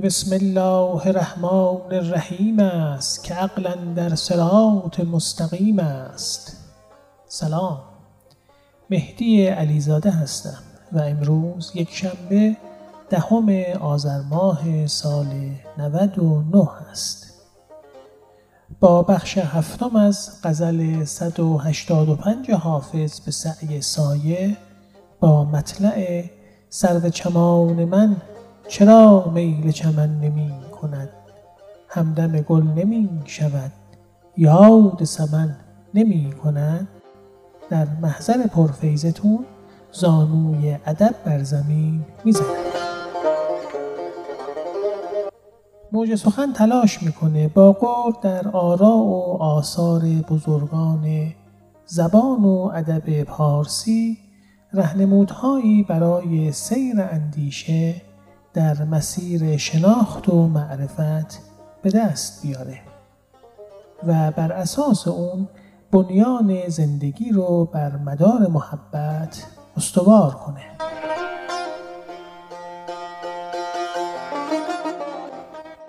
به 0.00 0.06
بسم 0.06 0.36
الله 0.36 1.06
الرحمن 1.06 1.92
الرحیم 1.92 2.58
است 2.60 3.24
که 3.24 3.34
عقلا 3.34 3.74
در 3.96 4.14
صراط 4.14 5.00
مستقیم 5.00 5.78
است. 5.78 6.56
سلام. 7.26 7.80
مهدی 8.90 9.46
علیزاده 9.46 10.10
هستم 10.10 10.62
و 10.92 10.98
امروز 11.00 11.72
یک 11.74 11.90
شنبه 11.90 12.56
دهم 13.10 13.48
آذر 13.80 14.20
ماه 14.20 14.86
سال 14.86 15.26
99 15.78 16.68
است. 16.90 17.34
با 18.80 19.02
بخش 19.02 19.38
هفتم 19.38 19.96
از 19.96 20.30
غزل 20.44 21.04
185 21.04 22.50
حافظ 22.50 23.20
به 23.20 23.30
سعی 23.30 23.80
سایه 23.80 24.56
با 25.20 25.44
مطلع 25.44 26.24
سرو 26.68 27.10
چمان 27.10 27.84
من 27.84 28.16
چرا 28.68 29.30
میل 29.34 29.70
چمن 29.70 30.20
نمی 30.20 30.52
کند؟ 30.80 31.08
همدم 31.88 32.40
گل 32.40 32.62
نمی 32.62 33.08
شود 33.24 33.72
یاد 34.36 35.04
سمن 35.04 35.56
نمی 35.94 36.32
کند؟ 36.32 36.88
در 37.70 37.86
محضر 38.02 38.46
پرفیزتون 38.46 39.44
زانوی 39.92 40.76
ادب 40.86 41.14
بر 41.24 41.42
زمین 41.42 42.04
می‌زند 42.24 42.46
موج 45.92 46.14
سخن 46.14 46.52
تلاش 46.52 47.02
می‌کنه 47.02 47.48
با 47.48 47.72
قول 47.72 48.12
در 48.22 48.48
آرا 48.48 48.96
و 48.96 49.42
آثار 49.42 50.00
بزرگان 50.00 51.34
زبان 51.86 52.44
و 52.44 52.70
ادب 52.74 53.22
پارسی 53.22 54.18
رهنمودهایی 54.72 55.82
برای 55.82 56.52
سیر 56.52 57.00
اندیشه 57.00 58.07
در 58.54 58.84
مسیر 58.84 59.56
شناخت 59.56 60.28
و 60.28 60.48
معرفت 60.48 61.40
به 61.82 61.90
دست 61.90 62.42
بیاره 62.42 62.80
و 64.06 64.30
بر 64.30 64.52
اساس 64.52 65.08
اون 65.08 65.48
بنیان 65.92 66.68
زندگی 66.68 67.30
رو 67.30 67.64
بر 67.64 67.96
مدار 67.96 68.46
محبت 68.46 69.46
استوار 69.76 70.30
کنه. 70.30 70.64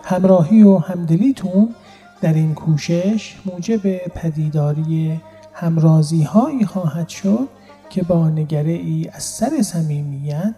همراهی 0.04 0.64
و 0.64 0.78
همدلیتون 0.78 1.76
در 2.22 2.34
این 2.34 2.54
کوشش 2.54 3.38
موجب 3.46 3.98
پدیداری 4.08 5.22
همرازی 5.54 6.24
هایی 6.24 6.66
خواهد 6.66 7.10
شد 7.10 7.48
که 7.90 8.04
با 8.04 8.30
نگره 8.30 8.72
ای 8.72 9.10
از 9.14 9.24
سر 9.24 9.62
صمیمیت 9.62 10.56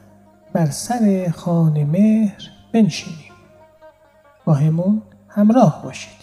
بر 0.54 0.70
سر 0.70 1.34
خان 1.36 1.84
مهر 1.84 2.42
بنشینیم. 2.74 3.32
با 4.46 4.54
همون 4.54 5.02
همراه 5.30 5.84
باشید. 5.84 6.22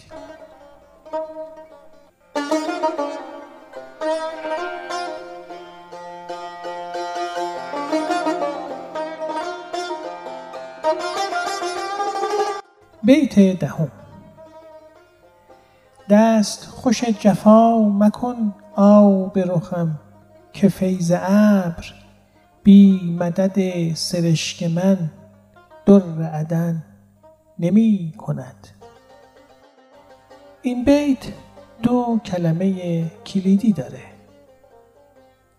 بیت 13.03 13.59
دهم. 13.59 13.91
دست 16.09 16.65
خوش 16.65 17.03
جفا 17.03 17.89
مکن 17.89 18.53
آب 18.75 19.39
رخم 19.39 19.99
که 20.53 20.69
فیض 20.69 21.11
ابر 21.15 21.98
بی 22.63 23.15
مدد 23.19 23.93
سرشک 23.95 24.63
من 24.63 25.11
در 25.85 26.21
عدن 26.21 26.83
نمی 27.59 28.13
کند. 28.17 28.67
این 30.61 30.83
بیت 30.83 31.17
دو 31.83 32.19
کلمه 32.25 33.03
کلیدی 33.25 33.73
داره. 33.73 34.01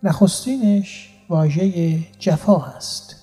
نخستینش 0.03 1.11
واژه 1.29 1.99
جفا 2.19 2.59
هست. 2.59 3.17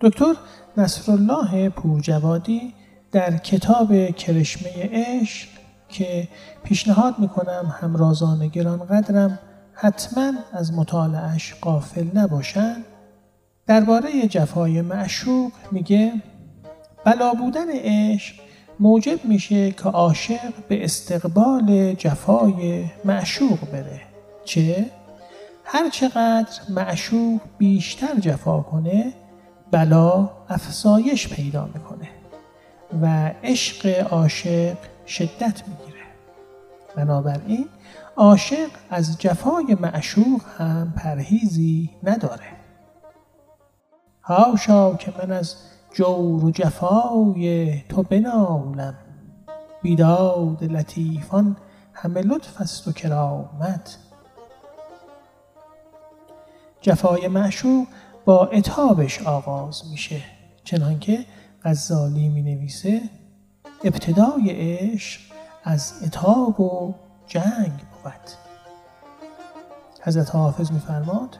دکتر 0.00 0.34
نصرالله 0.76 1.68
پورجوادی 1.68 2.74
در 3.12 3.36
کتاب 3.36 4.10
کرشمه 4.10 4.90
عشق 4.92 5.48
که 5.88 6.28
پیشنهاد 6.64 7.18
می‌کنم 7.18 7.74
همرازان 7.80 8.48
گرانقدرم 8.48 9.38
حتما 9.78 10.32
از 10.52 10.72
مطالعش 10.72 11.54
قافل 11.54 12.06
نباشند 12.14 12.84
درباره 13.66 14.26
جفای 14.28 14.82
معشوق 14.82 15.52
میگه 15.72 16.12
بلا 17.04 17.34
بودن 17.34 17.66
عشق 17.70 18.34
موجب 18.80 19.24
میشه 19.24 19.70
که 19.70 19.82
عاشق 19.82 20.52
به 20.68 20.84
استقبال 20.84 21.94
جفای 21.94 22.84
معشوق 23.04 23.58
بره. 23.72 24.00
چه؟ 24.44 24.90
هر 25.64 25.90
چقدر 25.90 26.60
معشوق 26.68 27.40
بیشتر 27.58 28.14
جفا 28.20 28.60
کنه 28.60 29.12
بلا 29.70 30.30
افزایش 30.48 31.28
پیدا 31.28 31.68
می‌کنه 31.74 32.08
و 33.02 33.30
عشق 33.44 34.06
عاشق 34.12 34.76
شدت 35.06 35.62
می‌گیره. 35.68 36.04
بنابراین 36.96 37.68
عاشق 38.16 38.70
از 38.90 39.18
جفای 39.18 39.76
معشوق 39.80 40.42
هم 40.58 40.92
پرهیزی 40.96 41.90
نداره. 42.02 42.46
هاشا 44.22 44.94
که 44.94 45.12
من 45.18 45.32
از 45.32 45.56
جور 45.94 46.44
و 46.44 46.50
جفای 46.50 47.80
تو 47.88 48.02
بنالم. 48.02 48.94
بیداد 49.82 50.64
لطیفان 50.64 51.56
همه 51.92 52.22
لطف 52.22 52.60
است 52.60 52.88
و 52.88 52.92
کرامت. 52.92 53.98
جفای 56.80 57.28
معشوق 57.28 57.86
با 58.24 58.46
اتابش 58.46 59.22
آغاز 59.22 59.82
میشه 59.90 60.22
چنانکه 60.64 61.26
غزالی 61.64 62.28
می 62.28 62.42
نویسه 62.42 63.00
ابتدای 63.84 64.50
عشق 64.50 65.20
از 65.64 65.92
اتاب 66.04 66.60
و 66.60 66.94
جنگ 67.26 67.72
بود 68.06 68.30
حضرت 70.02 70.34
حافظ 70.34 70.72
میفرماد 70.72 71.38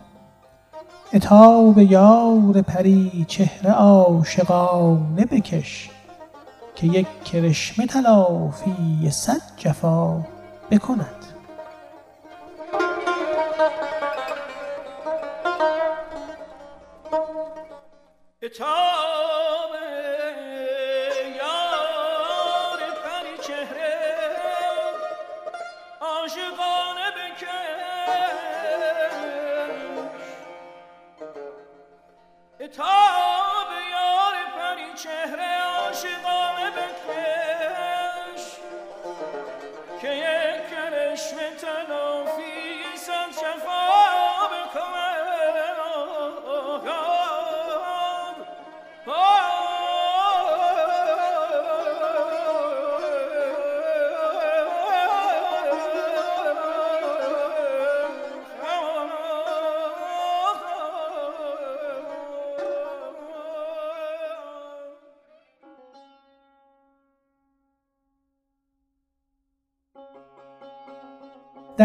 اتاب 1.12 1.78
یار 1.78 2.62
پری 2.62 3.24
چهره 3.28 3.70
عاشقانه 3.70 5.24
بکش 5.24 5.90
که 6.74 6.86
یک 6.86 7.24
کرشمه 7.24 7.86
تلافی 7.86 9.10
صد 9.10 9.40
جفا 9.56 10.24
بکند. 10.70 11.24
اتاب 18.42 19.55
اتاب 32.76 33.15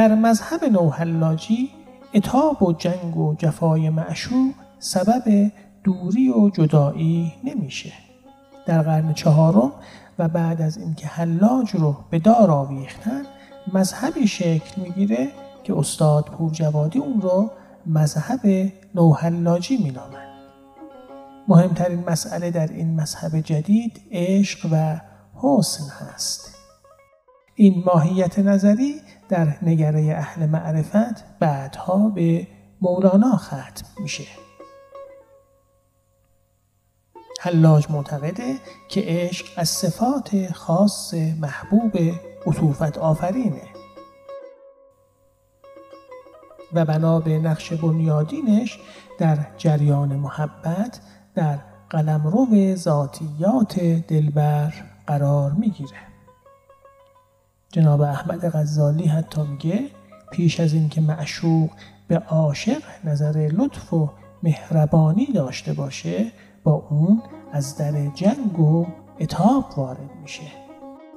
در 0.01 0.15
مذهب 0.15 0.63
نوحلاجی 0.63 1.69
اتاب 2.13 2.63
و 2.63 2.74
جنگ 2.74 3.18
و 3.18 3.36
جفای 3.36 3.89
معشوق 3.89 4.53
سبب 4.80 5.51
دوری 5.83 6.30
و 6.30 6.50
جدایی 6.50 7.33
نمیشه. 7.44 7.94
در 8.65 8.81
قرن 8.81 9.13
چهارم 9.13 9.71
و 10.19 10.27
بعد 10.27 10.62
از 10.62 10.77
اینکه 10.77 11.07
حلاج 11.07 11.71
رو 11.75 11.95
به 12.09 12.19
دار 12.19 12.51
آویختن 12.51 13.21
مذهبی 13.74 14.27
شکل 14.27 14.81
می‌گیره 14.81 15.27
که 15.63 15.77
استاد 15.77 16.25
پورجوادی 16.25 17.00
اون 17.00 17.21
رو 17.21 17.51
مذهب 17.86 18.71
نوحلاجی 18.95 19.77
مینامند. 19.77 20.42
مهمترین 21.47 22.04
مسئله 22.09 22.51
در 22.51 22.68
این 22.68 23.01
مذهب 23.01 23.39
جدید 23.39 24.01
عشق 24.12 24.69
و 24.71 25.01
حسن 25.36 25.83
هست. 25.89 26.61
این 27.56 27.83
ماهیت 27.86 28.39
نظری 28.39 29.01
در 29.30 29.57
نگره 29.62 30.15
اهل 30.18 30.45
معرفت 30.45 31.39
بعدها 31.39 32.09
به 32.09 32.48
مولانا 32.81 33.36
ختم 33.38 33.86
میشه. 34.00 34.24
حلاج 37.42 37.92
معتقده 37.92 38.56
که 38.89 39.03
عشق 39.06 39.45
از 39.57 39.69
صفات 39.69 40.51
خاص 40.53 41.13
محبوب 41.13 41.98
عطوفت 42.48 42.98
آفرینه. 42.98 43.62
و 46.74 46.86
بنا 46.86 47.19
به 47.19 47.39
نقش 47.39 47.74
بنیادینش 47.74 48.80
در 49.19 49.38
جریان 49.57 50.15
محبت 50.15 51.00
در 51.36 51.59
قلمرو 51.89 52.75
ذاتیات 52.75 53.80
دلبر 53.80 54.74
قرار 55.07 55.51
می‌گیره. 55.51 56.11
جناب 57.71 58.01
احمد 58.01 58.50
غزالی 58.50 59.06
حتی 59.07 59.41
میگه 59.41 59.89
پیش 60.31 60.59
از 60.59 60.73
اینکه 60.73 61.01
معشوق 61.01 61.69
به 62.07 62.18
عاشق 62.18 62.81
نظر 63.03 63.50
لطف 63.53 63.94
و 63.94 64.09
مهربانی 64.44 65.25
داشته 65.25 65.73
باشه 65.73 66.31
با 66.63 66.88
اون 66.89 67.21
از 67.51 67.77
در 67.77 68.07
جنگ 68.07 68.59
و 68.59 68.85
اتاب 69.19 69.65
وارد 69.77 70.09
میشه. 70.21 70.44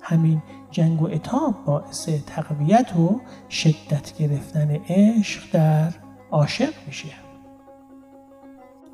همین 0.02 0.42
جنگ 0.70 1.02
و 1.02 1.06
اتاب 1.06 1.54
باعث 1.66 2.08
تقویت 2.26 2.96
و 2.96 3.20
شدت 3.50 4.16
گرفتن 4.18 4.70
عشق 4.70 5.42
در 5.52 5.92
عاشق 6.30 6.72
میشه. 6.86 7.08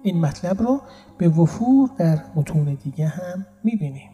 این 0.03 0.21
مطلب 0.21 0.63
رو 0.63 0.81
به 1.19 1.29
وفور 1.29 1.91
در 1.99 2.19
متون 2.35 2.79
دیگه 2.85 3.09
هم 3.09 3.47
می‌بینیم. 3.65 4.11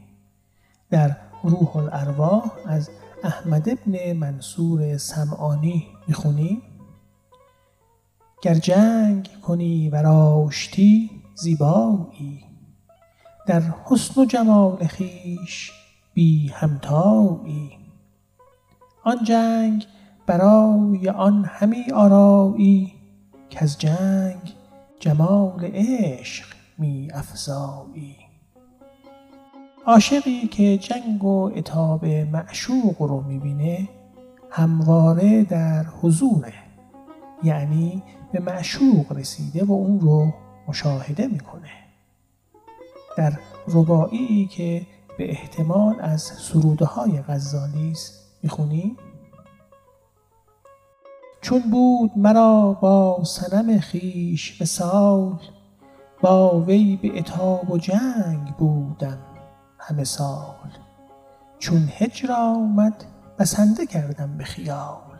در 0.90 1.16
روح 1.42 1.76
الارواح 1.76 2.50
از 2.66 2.90
احمد 3.24 3.68
ابن 3.68 4.12
منصور 4.12 4.96
سمعانی 4.96 5.86
می‌خونیم 6.08 6.62
گر 8.42 8.54
جنگ 8.54 9.28
کنی 9.42 9.88
و 9.88 10.02
راشتی 10.02 11.10
زیبایی 11.34 12.44
در 13.46 13.60
حسن 13.60 14.20
و 14.20 14.24
جمال 14.24 14.86
خیش 14.86 15.72
بی 16.14 16.48
همتایی. 16.48 17.78
آن 19.04 19.24
جنگ 19.24 19.86
برای 20.26 21.08
آن 21.08 21.44
همی 21.44 21.90
آرایی 21.94 22.92
که 23.50 23.62
از 23.62 23.78
جنگ 23.78 24.54
جمال 25.00 25.64
عشق 25.64 26.46
می 26.78 27.10
افزایی. 27.14 28.25
عاشقی 29.88 30.46
که 30.48 30.78
جنگ 30.78 31.24
و 31.24 31.50
اتاب 31.56 32.04
معشوق 32.06 33.02
رو 33.02 33.20
می‌بینه 33.20 33.88
همواره 34.50 35.44
در 35.44 35.84
حضوره. 35.84 36.52
یعنی 37.42 38.02
به 38.32 38.40
معشوق 38.40 39.12
رسیده 39.12 39.64
و 39.64 39.72
اون 39.72 40.00
رو 40.00 40.32
مشاهده 40.68 41.26
می‌کنه. 41.26 41.70
در 43.16 43.38
ربایی 43.68 44.46
که 44.46 44.86
به 45.18 45.30
احتمال 45.30 45.96
از 46.00 46.22
سروده 46.22 46.84
های 46.84 47.22
غزالی 47.22 47.90
است 47.90 48.38
می‌خونیم 48.42 48.96
چون 51.40 51.62
بود 51.70 52.10
مرا 52.16 52.78
با 52.80 53.24
سنم 53.24 53.78
خیش 53.78 54.58
به 54.58 54.64
سال 54.64 55.38
با 56.20 56.60
وی 56.60 56.98
به 57.02 57.18
اتاب 57.18 57.70
و 57.70 57.78
جنگ 57.78 58.56
بودم. 58.58 59.25
همه 59.88 60.04
سال. 60.04 60.68
چون 61.58 61.88
هجر 61.98 62.32
آمد 62.32 63.04
بسنده 63.38 63.86
کردم 63.86 64.36
به 64.38 64.44
خیال. 64.44 65.18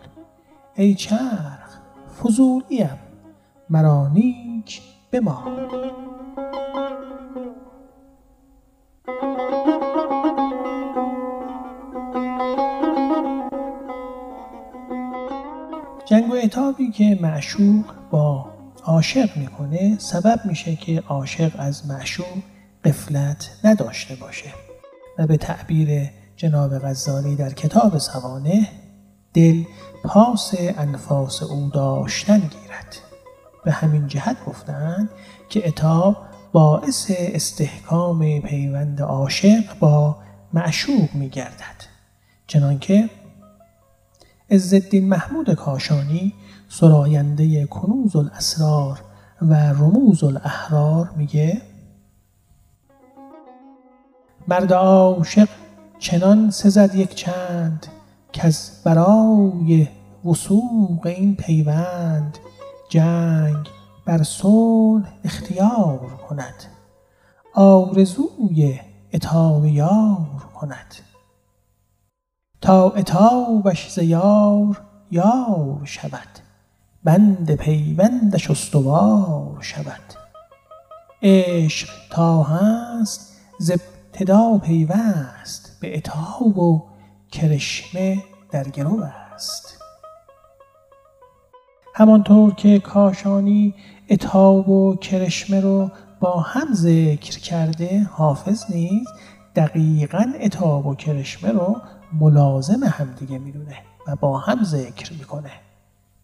ای 0.74 0.94
چرخ 0.94 1.78
فضولیم 2.22 2.98
مرا 3.70 4.08
نیک 4.08 4.82
بمال. 5.12 5.68
جنگ 16.04 16.32
و 16.32 16.36
اتابی 16.44 16.90
که 16.90 17.18
معشوق 17.22 17.84
با 18.10 18.46
عاشق 18.84 19.36
می‌کنه 19.36 19.96
سبب 19.98 20.40
میشه 20.44 20.76
که 20.76 21.02
عاشق 21.08 21.52
از 21.58 21.86
معشوق 21.86 22.55
قفلت 22.86 23.50
نداشته 23.64 24.14
باشه. 24.14 24.50
و 25.18 25.26
به 25.26 25.36
تعبیر 25.36 26.10
جناب 26.36 26.78
غزالی 26.78 27.36
در 27.36 27.52
کتاب 27.52 27.98
سوانه 27.98 28.68
دل 29.34 29.64
پاس 30.04 30.54
انفاس 30.58 31.42
او 31.42 31.70
داشتن 31.74 32.38
گیرد. 32.38 32.96
به 33.64 33.72
همین 33.72 34.06
جهت 34.06 34.36
گفتند 34.46 35.10
که 35.48 35.68
اتاب 35.68 36.16
باعث 36.52 37.10
استحکام 37.16 38.40
پیوند 38.40 39.02
عاشق 39.02 39.78
با 39.80 40.16
معشوق 40.52 41.14
می 41.14 41.28
گردد 41.28 41.84
چنانکه 42.46 43.10
عزالدین 44.50 45.08
محمود 45.08 45.54
کاشانی 45.54 46.34
سراینده 46.68 47.66
کنوز 47.66 48.16
الاسرار 48.16 49.00
و 49.42 49.54
رموز 49.54 50.24
الاحرار 50.24 51.10
میگه 51.16 51.62
مرد 54.48 54.72
عاشق 54.72 55.48
چنان 55.98 56.50
سزد 56.50 56.94
یک 56.94 57.14
چند 57.14 57.86
که 58.32 58.46
از 58.46 58.70
برای 58.84 59.88
وسوق 60.24 61.06
این 61.06 61.36
پیوند 61.36 62.38
جنگ 62.88 63.68
بر 64.04 64.22
صلح 64.22 65.08
اختیار 65.24 65.98
کند 66.28 66.64
آرزوی 67.54 68.80
اتاب 69.12 69.66
یار 69.66 70.48
کند. 70.54 70.94
تا 72.60 72.90
اتابش 72.90 73.90
ز 73.90 73.98
یار 73.98 74.80
یار 75.10 75.80
شود 75.84 76.28
بند 77.04 77.54
پیوندش 77.54 78.50
استوار 78.50 79.58
شود. 79.60 80.00
عشق 81.22 81.88
تا 82.10 82.42
هست 82.42 83.36
ز 83.58 83.72
ابتدا 84.16 84.58
پیوست 84.58 85.78
به 85.80 85.96
اتاب 85.96 86.58
و 86.58 86.82
کرشمه 87.32 88.22
در 88.50 88.68
گرو 88.68 89.02
است. 89.34 89.78
همانطور 91.94 92.54
که 92.54 92.78
کاشانی 92.78 93.74
اتاب 94.10 94.68
و 94.68 94.96
کرشمه 94.96 95.60
رو 95.60 95.90
با 96.20 96.40
هم 96.40 96.74
ذکر 96.74 97.38
کرده 97.38 98.02
حافظ 98.02 98.64
نیز 98.70 99.08
دقیقا 99.56 100.24
اتاب 100.40 100.86
و 100.86 100.94
کرشمه 100.94 101.52
رو 101.52 101.76
ملازم 102.12 102.84
همدیگه 102.84 103.38
می‌دونه 103.38 103.76
و 104.06 104.16
با 104.16 104.38
هم 104.38 104.64
ذکر 104.64 105.12
می‌کنه. 105.12 105.50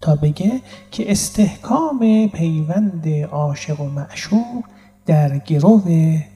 تا 0.00 0.16
بگه 0.16 0.60
که 0.90 1.10
استحکام 1.10 2.28
پیوند 2.28 3.08
عاشق 3.08 3.80
و 3.80 3.84
معشوق 3.84 4.64
در 5.06 5.38
گرو 5.38 5.82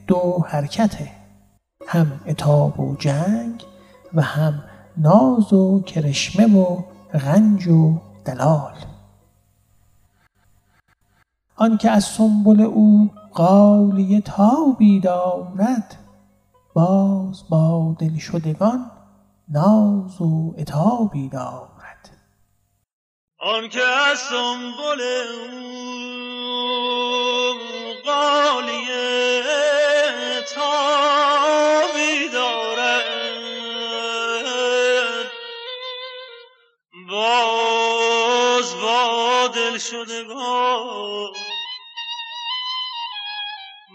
دو 0.07 0.43
حرکته. 0.47 1.16
هم 1.87 2.19
اتاب 2.27 2.79
و 2.79 2.95
جنگ 2.95 3.65
و 4.13 4.21
هم 4.21 4.63
ناز 4.97 5.53
و 5.53 5.81
کرشمه 5.81 6.59
و 6.59 6.83
غنج 7.13 7.67
و 7.67 8.01
دلال. 8.25 8.73
آنکه 11.55 11.91
از 11.91 12.03
سنبل 12.03 12.61
او 12.61 13.09
غالیه 13.33 14.21
تابی 14.21 14.99
دارد 14.99 15.95
باز 16.73 17.43
با 17.49 17.95
دلشدگان 17.99 18.91
ناز 19.49 20.21
و 20.21 20.53
عتابی 20.57 21.29
دارد. 21.29 22.09
آنکه 23.39 23.81
از 24.11 24.17
سنبل 24.17 25.01
او 25.01 25.57
غالیه 28.05 29.43
تابی 30.55 31.46
دلشدگان 39.77 41.33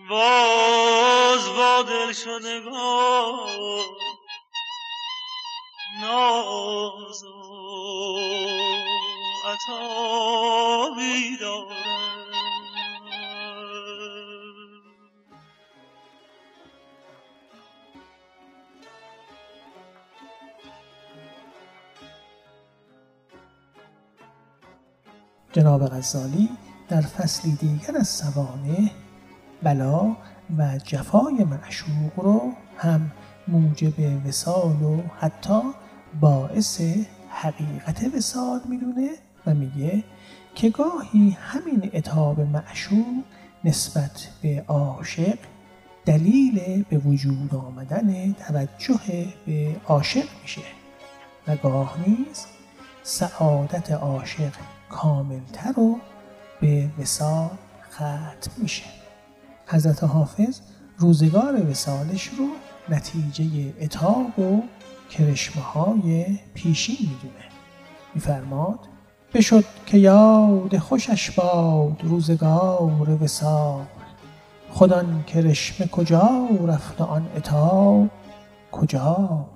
باز 0.08 1.48
با 1.48 1.82
دلشدگان 1.82 3.48
ناز 6.00 7.24
و 7.24 8.16
عطابی 9.44 11.36
دارد 11.36 11.71
جناب 25.52 25.86
غزالی 25.86 26.48
در 26.88 27.00
فصلی 27.00 27.52
دیگر 27.52 27.96
از 27.96 28.08
سوانه 28.08 28.90
بلا 29.62 30.16
و 30.58 30.78
جفای 30.84 31.44
معشوق 31.44 32.12
رو 32.16 32.52
هم 32.76 33.10
موجب 33.48 34.26
وسال 34.26 34.82
و 34.82 35.02
حتی 35.20 35.60
باعث 36.20 36.80
حقیقت 37.30 38.14
وسال 38.16 38.60
می‌دونه 38.68 39.10
و 39.46 39.54
میگه 39.54 40.04
که 40.54 40.70
گاهی 40.70 41.36
همین 41.40 41.90
اتاب 41.94 42.40
معشوق 42.40 43.22
نسبت 43.64 44.28
به 44.42 44.64
عاشق 44.68 45.38
دلیل 46.04 46.84
به 46.90 46.98
وجود 46.98 47.54
آمدن 47.54 48.32
توجه 48.32 49.26
به 49.46 49.76
عاشق 49.86 50.24
میشه 50.42 50.62
و 51.48 51.56
گاه 51.56 51.96
نیز 52.06 52.46
سعادت 53.02 53.92
عاشق 53.92 54.52
کاملتر 54.92 55.80
و 55.80 55.98
به 56.60 56.90
وسال 56.98 57.50
ختم 57.92 58.50
میشه. 58.58 58.84
حضرت 59.66 60.04
حافظ 60.04 60.60
روزگار 60.98 61.70
وسالش 61.70 62.30
رو 62.38 62.48
نتیجه 62.88 63.74
اتاب 63.80 64.38
و 64.38 64.62
کرشمه 65.10 65.62
های 65.62 66.38
پیشین 66.54 66.96
می‌دونه. 67.00 67.44
میفرماد 68.14 68.78
بشد 69.34 69.64
که 69.86 69.98
یاد 69.98 70.78
خوشش 70.78 71.30
باد 71.30 72.00
روزگار 72.02 73.22
وسال 73.22 73.84
خودان 74.70 75.24
کرشمه 75.26 75.86
کجا 75.86 76.48
رفت 76.66 77.00
آن 77.00 77.26
اتاب 77.36 78.08
کجا 78.72 79.46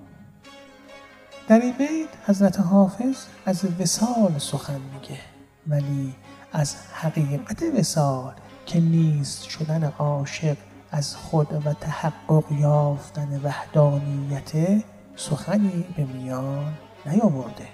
در 1.48 1.60
این 1.60 1.72
بیت 1.72 2.08
حضرت 2.26 2.60
حافظ 2.60 3.16
از 3.46 3.64
وسال 3.80 4.38
سخن 4.38 4.80
میگه 4.94 5.20
ولی 5.66 6.14
از 6.52 6.76
حقیقت 6.92 7.62
وسال 7.78 8.32
که 8.66 8.80
نیست 8.80 9.42
شدن 9.42 9.84
عاشق 9.98 10.56
از 10.90 11.16
خود 11.16 11.66
و 11.66 11.72
تحقق 11.72 12.52
یافتن 12.52 13.40
وحدانیت 13.44 14.82
سخنی 15.16 15.84
به 15.96 16.04
میان 16.04 16.72
نیاورده. 17.06 17.68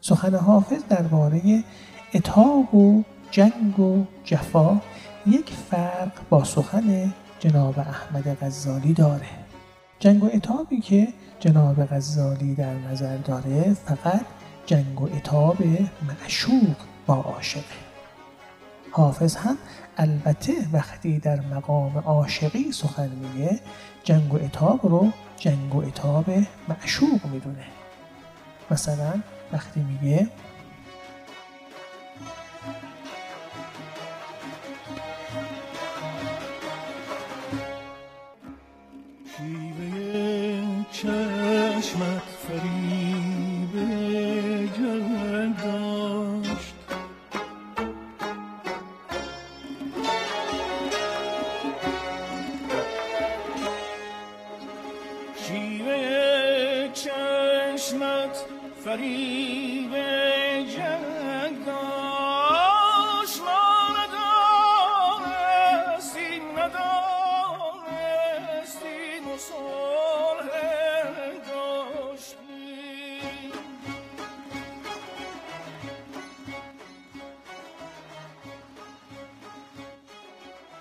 سخن 0.00 0.34
حافظ 0.34 0.82
درباره 0.88 1.64
اتاب 2.14 2.74
و 2.74 3.02
جنگ 3.30 3.80
و 3.80 4.04
جفا 4.24 4.80
یک 5.26 5.50
فرق 5.70 6.12
با 6.30 6.44
سخن 6.44 7.12
جناب 7.40 7.78
احمد 7.78 8.38
غزالی 8.42 8.92
داره. 8.92 9.43
جنگ 10.04 10.24
و 10.24 10.30
اتابی 10.34 10.80
که 10.80 11.08
جناب 11.40 11.84
غزالی 11.84 12.54
در 12.54 12.74
نظر 12.74 13.16
داره 13.16 13.74
فقط 13.74 14.26
جنگ 14.66 15.00
و 15.00 15.08
اتاب 15.16 15.56
معشوق 16.08 16.76
با 17.06 17.14
عاشقه. 17.14 17.64
حافظ 18.90 19.36
هم 19.36 19.56
البته 19.96 20.52
وقتی 20.72 21.18
در 21.18 21.40
مقام 21.40 21.98
عاشقی 21.98 22.72
سخن 22.72 23.08
میگه 23.08 23.60
جنگ 24.02 24.34
و 24.34 24.36
اتاب 24.36 24.80
رو 24.82 25.10
جنگ 25.36 25.74
و 25.74 25.78
اتاب 25.78 26.26
معشوق 26.68 27.26
می‌دونه. 27.32 27.64
مثلا 28.70 29.12
وقتی 29.52 29.80
میگه 29.80 30.28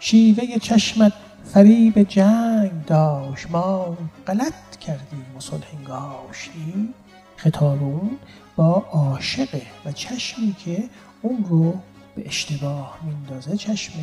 شیوه 0.05 0.59
چشمت 0.59 1.13
فریب 1.45 2.03
جنگ 2.03 2.85
داشت 2.85 3.51
ما 3.51 3.97
غلط 4.27 4.75
کردیم 4.81 5.25
و 5.37 5.39
صلح 5.39 5.67
انگاشتیم 5.77 6.93
خطاب 7.37 7.83
اون 7.83 8.17
با 8.55 8.85
عاشقه 8.91 9.61
و 9.85 9.91
چشمی 9.91 10.55
که 10.65 10.83
اون 11.21 11.45
رو 11.49 11.73
به 12.15 12.27
اشتباه 12.27 12.99
میندازه 13.03 13.57
چشم 13.57 13.93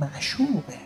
معشوقه. 0.00 0.78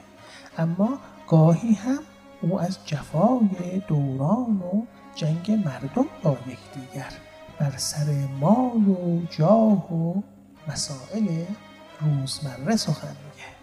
اما 0.58 0.98
گاهی 1.28 1.74
هم 1.74 1.98
او 2.40 2.60
از 2.60 2.78
جفای 2.86 3.82
دوران 3.88 4.56
و 4.56 4.82
جنگ 5.14 5.50
مردم 5.50 6.06
با 6.22 6.36
یکدیگر 6.46 7.12
بر 7.58 7.72
سر 7.76 8.28
مال 8.40 8.88
و 8.88 9.20
جاه 9.30 9.94
و 9.94 10.22
مسائل 10.68 11.44
روزمره 12.00 12.76
سخن 12.76 13.08
میگه. 13.08 13.57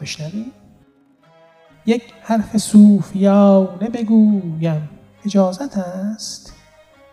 بشنوید 0.00 0.52
یک 1.86 2.02
حرف 2.22 2.56
صوفیانه 2.56 3.88
بگویم 3.88 4.88
اجازت 5.24 5.78
است؟ 5.78 6.52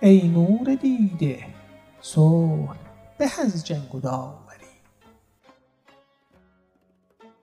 ای 0.01 0.27
نور 0.27 0.75
دیده 0.75 1.45
صلح 2.01 2.75
به 3.17 3.25
از 3.45 3.65
جنگ 3.65 3.95
و 3.95 3.99
داوری. 3.99 4.53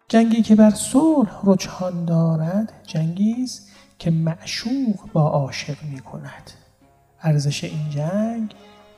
جنگی 0.08 0.42
که 0.42 0.54
بر 0.54 0.70
صلح 0.70 1.40
رجحان 1.44 2.04
دارد 2.04 2.72
جنگی 2.86 3.42
است 3.42 3.70
که 3.98 4.10
معشوق 4.10 5.12
با 5.12 5.28
عاشق 5.28 5.82
می 5.82 6.00
کند 6.00 6.50
ارزش 7.22 7.64
این 7.64 7.90
جنگ 7.90 8.54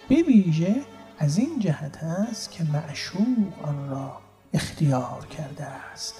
به 0.09 0.23
ویژه 0.23 0.77
از 1.19 1.39
این 1.39 1.59
جهت 1.59 2.03
است 2.03 2.51
که 2.51 2.65
معشوق 2.65 3.65
آن 3.65 3.91
را 3.91 4.19
اختیار 4.53 5.27
کرده 5.27 5.65
است. 5.65 6.15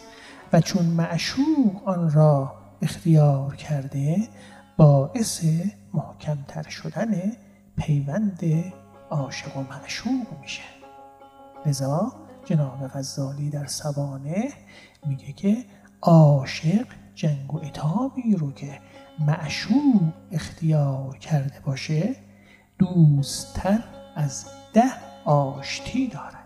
و 0.53 0.61
چون 0.61 0.87
معشوق 0.87 1.89
آن 1.89 2.11
را 2.11 2.55
اختیار 2.83 3.57
کرده 3.57 4.29
باعث 4.77 5.45
محکمتر 5.95 6.69
شدن 6.69 7.33
پیوند 7.77 8.41
عاشق 9.11 9.57
و 9.57 9.61
معشوق 9.61 10.41
میشه. 10.41 10.63
لذا 11.67 12.13
جناب 12.45 12.89
غزالی 12.89 13.51
در 13.51 13.67
سوانه 13.67 14.53
میگه 15.07 15.33
که 15.33 15.65
عاشق 16.03 16.87
جنگ 17.15 17.55
و 17.55 17.59
اتابی 17.59 18.37
رو 18.37 18.53
که 18.53 18.81
معشوق 19.19 20.13
اختیار 20.33 21.19
کرده 21.19 21.61
باشه 21.65 22.17
دوستتر 22.79 23.83
از 24.17 24.47
ده 24.73 24.93
آشتی 25.25 26.09
دارد. 26.09 26.42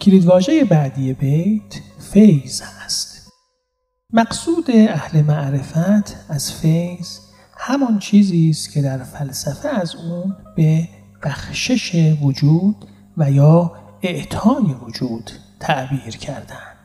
کلیدواژه 0.00 0.64
بعدی 0.64 1.12
بیت 1.12 1.80
فیض 2.12 2.62
هست 2.62 3.32
مقصود 4.12 4.70
اهل 4.70 5.22
معرفت 5.22 6.30
از 6.30 6.52
فیض 6.52 7.18
همان 7.56 7.98
چیزی 7.98 8.50
است 8.50 8.72
که 8.72 8.82
در 8.82 8.98
فلسفه 8.98 9.68
از 9.68 9.94
اون 9.96 10.36
به 10.56 10.88
بخشش 11.22 12.14
وجود 12.22 12.76
و 13.16 13.30
یا 13.30 13.72
اعطای 14.02 14.74
وجود 14.86 15.30
تعبیر 15.60 16.16
کردن. 16.16 16.78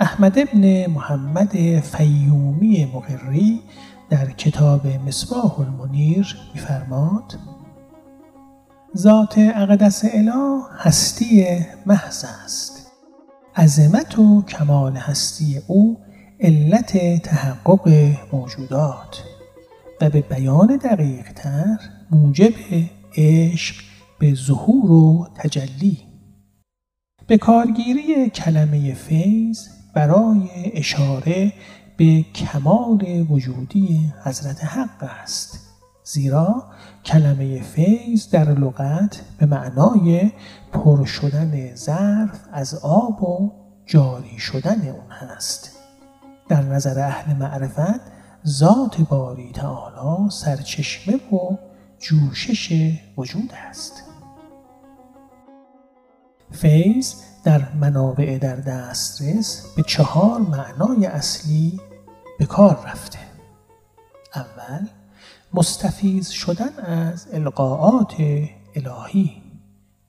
احمد 0.00 0.38
ابن 0.38 0.86
محمد 0.86 1.80
فیومی 1.80 2.84
مقری 2.94 3.60
در 4.10 4.30
کتاب 4.30 4.86
مصباح 4.86 5.60
المنیر 5.60 6.36
میفرماد 6.54 7.38
ذات 8.96 9.38
اقدس 9.38 10.04
اله 10.04 10.62
هستی 10.78 11.58
محض 11.86 12.24
است. 12.44 12.92
عظمت 13.56 14.18
و 14.18 14.42
کمال 14.42 14.96
هستی 14.96 15.60
او 15.66 15.98
علت 16.40 17.22
تحقق 17.22 18.14
موجودات 18.32 19.22
و 20.00 20.10
به 20.10 20.20
بیان 20.20 20.76
دقیق 20.76 21.32
تر 21.32 21.78
موجب 22.10 22.52
عشق 23.16 23.74
به 24.18 24.34
ظهور 24.34 24.90
و 24.90 25.28
تجلی. 25.34 25.98
به 27.26 27.38
کارگیری 27.38 28.30
کلمه 28.30 28.94
فیض 28.94 29.58
برای 29.94 30.48
اشاره 30.72 31.52
به 31.96 32.22
کمال 32.34 33.26
وجودی 33.30 34.12
حضرت 34.24 34.64
حق 34.64 35.02
است. 35.22 35.63
زیرا 36.06 36.64
کلمه 37.04 37.62
فیض 37.62 38.30
در 38.30 38.50
لغت 38.50 39.20
به 39.38 39.46
معنای 39.46 40.32
پر 40.72 41.04
شدن 41.04 41.74
ظرف 41.74 42.40
از 42.52 42.74
آب 42.74 43.22
و 43.22 43.52
جاری 43.86 44.38
شدن 44.38 44.88
اون 44.88 45.10
هست. 45.10 45.70
در 46.48 46.62
نظر 46.62 47.00
اهل 47.00 47.36
معرفت 47.36 48.00
ذات 48.46 49.00
باری 49.00 49.52
تعالی 49.52 50.30
سرچشمه 50.30 51.14
و 51.14 51.56
جوشش 51.98 52.92
وجود 53.16 53.52
است. 53.68 54.02
فیض 56.50 57.14
در 57.44 57.72
منابع 57.74 58.38
در 58.38 58.56
دسترس 58.56 59.66
به 59.76 59.82
چهار 59.82 60.40
معنای 60.40 61.06
اصلی 61.06 61.80
به 62.38 62.46
کار 62.46 62.84
رفته. 62.86 63.18
اول 64.34 64.86
مستفیض 65.56 66.28
شدن 66.28 66.78
از 66.78 67.26
القاعات 67.32 68.14
الهی 68.74 69.42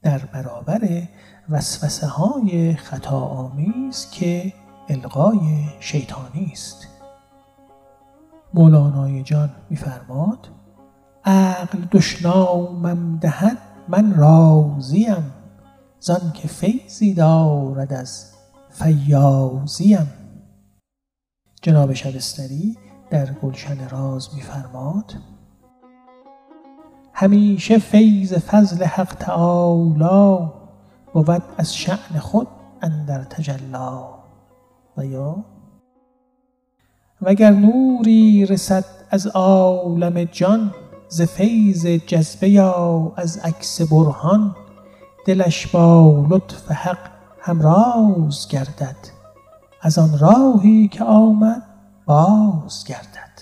در 0.01 0.17
برابر 0.17 1.07
وسوسه 1.49 2.07
های 2.07 2.75
خطا 2.75 3.19
آمیز 3.19 4.09
که 4.11 4.53
القای 4.89 5.65
شیطانی 5.79 6.49
است. 6.51 6.87
مولانای 8.53 9.23
جان 9.23 9.49
میفرماد 9.69 10.49
عقل 11.25 11.79
دشنامم 11.91 13.17
دهد 13.21 13.57
من 13.87 14.13
راضیم. 14.15 15.33
زان 15.99 16.31
که 16.33 16.47
فیضی 16.47 17.13
دارد 17.13 17.93
از 17.93 18.31
فیاضیم. 18.69 20.07
جناب 21.61 21.93
شبستری 21.93 22.77
در 23.09 23.33
گلشن 23.33 23.89
راز 23.89 24.29
میفرماد 24.35 25.13
همیشه 27.17 27.77
فیض 27.77 28.34
فضل 28.34 28.86
حق 28.86 29.15
تعالی 29.15 30.50
بود 31.13 31.43
از 31.57 31.75
شعن 31.75 32.19
خود 32.19 32.48
اندر 32.81 33.24
تجلا 33.24 34.10
و 34.98 35.05
یا؟ 35.05 35.45
وگر 37.22 37.51
نوری 37.51 38.45
رسد 38.45 38.86
از 39.10 39.27
عالم 39.27 40.24
جان 40.24 40.74
ز 41.10 41.22
فیض 41.22 41.86
جذبه 41.86 42.50
یا 42.50 43.13
از 43.15 43.38
عکس 43.38 43.81
برهان 43.81 44.55
دلش 45.25 45.67
با 45.67 46.25
لطف 46.29 46.72
حق 46.72 47.09
همراز 47.39 48.48
گردد. 48.48 48.98
از 49.81 49.98
آن 49.98 50.20
راهی 50.20 50.87
که 50.87 51.03
آمد 51.03 51.63
باز 52.05 52.85
گردد. 52.87 53.42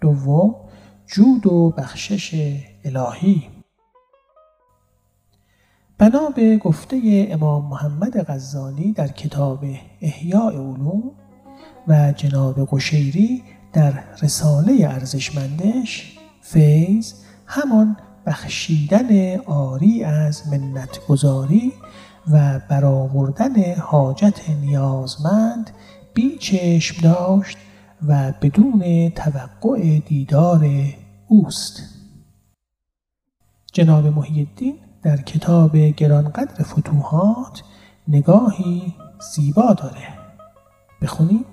دوم 0.00 0.65
جود 1.06 1.46
و 1.46 1.70
بخشش 1.78 2.54
الهی. 2.84 3.48
بنا 5.98 6.28
به 6.28 6.56
گفته 6.56 7.26
امام 7.30 7.68
محمد 7.68 8.30
غزالی 8.30 8.92
در 8.92 9.08
کتاب 9.08 9.64
احیاء 10.00 10.50
علوم 10.50 11.10
و 11.88 12.12
جناب 12.12 12.68
قشیری 12.72 13.42
در 13.72 14.04
رساله 14.22 14.88
ارزشمندش 14.90 16.18
فیض 16.40 17.12
همان 17.46 17.96
بخشیدن 18.26 19.36
آری 19.40 20.04
از 20.04 20.48
منت 20.48 21.06
گذاری 21.08 21.72
و 22.32 22.60
برآوردن 22.68 23.74
حاجت 23.74 24.50
نیازمند 24.50 25.70
بی 26.14 26.36
چشم 26.38 27.02
داشت 27.02 27.58
و 28.02 28.32
بدون 28.42 29.10
توقع 29.10 29.98
دیدار 29.98 30.68
اوست. 31.28 31.82
جناب 33.72 34.06
محی 34.06 34.38
الدین 34.40 34.78
در 35.02 35.16
کتاب 35.16 35.76
گرانقدر 35.76 36.64
فتوحات 36.64 37.62
نگاهی 38.08 38.94
زیبا 39.34 39.72
داره. 39.72 40.08
بخونیم. 41.02 41.44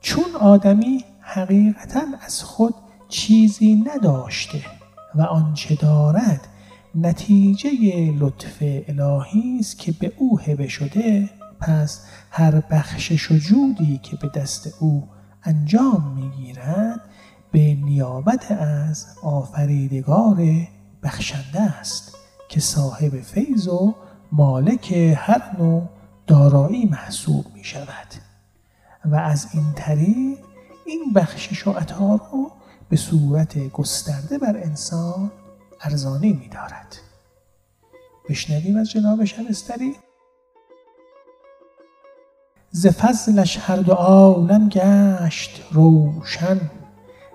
چون 0.00 0.36
آدمی 0.40 1.04
حقیقتا 1.20 2.00
از 2.26 2.42
خود 2.42 2.74
چیزی 3.08 3.74
نداشته 3.74 4.62
و 5.14 5.22
آنچه 5.22 5.74
دارد 5.74 6.48
نتیجه 6.94 7.70
لطف 8.18 8.62
الهی 8.62 9.56
است 9.60 9.78
که 9.78 9.92
به 9.92 10.12
او 10.16 10.40
هبه 10.40 10.68
شده 10.68 11.30
پس 11.64 12.00
هر 12.30 12.60
بخشش 12.60 13.30
و 13.30 13.34
جودی 13.34 13.98
که 13.98 14.16
به 14.16 14.28
دست 14.28 14.74
او 14.80 15.08
انجام 15.42 16.12
می‌گیرد 16.16 17.00
به 17.52 17.74
نیابت 17.74 18.52
از 18.52 19.06
آفریدگار 19.22 20.36
بخشنده 21.02 21.60
است 21.60 22.16
که 22.48 22.60
صاحب 22.60 23.20
فیض 23.20 23.68
و 23.68 23.94
مالک 24.32 24.92
هر 25.16 25.56
نوع 25.58 25.88
دارایی 26.26 26.86
محسوب 26.86 27.46
می 27.54 27.64
شود 27.64 28.08
و 29.04 29.14
از 29.14 29.46
این 29.52 29.72
طریق 29.76 30.38
این 30.86 31.12
بخشش 31.14 31.66
و 31.66 31.70
عطا 31.70 32.20
رو 32.32 32.52
به 32.88 32.96
صورت 32.96 33.58
گسترده 33.58 34.38
بر 34.38 34.56
انسان 34.56 35.32
ارزانی 35.80 36.32
می 36.32 36.48
دارد 36.48 36.96
بشنویم 38.28 38.76
از 38.76 38.90
جناب 38.90 39.24
شبستری 39.24 39.94
ز 42.76 42.86
فضلش 42.86 43.58
هر 43.60 43.76
دو 43.76 43.92
عالم 43.92 44.68
گشت 44.68 45.62
روشن 45.72 46.60